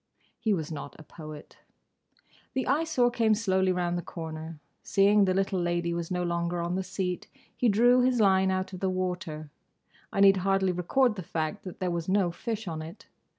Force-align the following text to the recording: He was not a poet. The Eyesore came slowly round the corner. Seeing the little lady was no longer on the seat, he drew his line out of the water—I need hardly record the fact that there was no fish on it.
He 0.39 0.51
was 0.51 0.71
not 0.71 0.95
a 0.97 1.03
poet. 1.03 1.57
The 2.55 2.65
Eyesore 2.65 3.11
came 3.11 3.35
slowly 3.35 3.71
round 3.71 3.99
the 3.99 4.01
corner. 4.01 4.59
Seeing 4.81 5.25
the 5.25 5.33
little 5.35 5.59
lady 5.59 5.93
was 5.93 6.09
no 6.09 6.23
longer 6.23 6.59
on 6.59 6.73
the 6.73 6.81
seat, 6.81 7.27
he 7.55 7.69
drew 7.69 8.01
his 8.01 8.19
line 8.19 8.49
out 8.49 8.73
of 8.73 8.79
the 8.79 8.89
water—I 8.89 10.21
need 10.21 10.37
hardly 10.37 10.71
record 10.71 11.17
the 11.17 11.21
fact 11.21 11.63
that 11.65 11.79
there 11.79 11.91
was 11.91 12.09
no 12.09 12.31
fish 12.31 12.67
on 12.67 12.81
it. 12.81 13.05